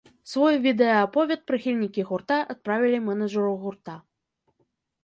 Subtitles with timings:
[0.29, 3.93] Свой відэааповед прыхільнікі гурта адправілі мэнэджару гурта.